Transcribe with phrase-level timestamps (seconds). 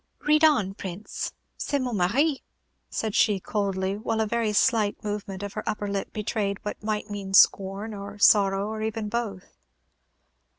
[0.21, 1.31] "Read on, Prince.
[1.59, 2.41] C'est mon mari,"
[2.89, 7.11] said she, coldly, while a very slight movement of her upper lip betrayed what might
[7.11, 9.59] mean scorn or sorrow, or even both.